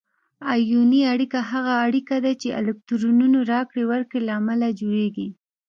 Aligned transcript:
آیوني 0.53 1.01
اړیکه 1.13 1.39
هغه 1.51 1.73
اړیکه 1.85 2.15
ده 2.25 2.31
چې 2.41 2.47
د 2.51 2.55
الکترونونو 2.61 3.39
راکړې 3.53 3.83
ورکړې 3.91 4.19
له 4.27 4.33
امله 4.39 4.67
جوړیږي. 4.79 5.27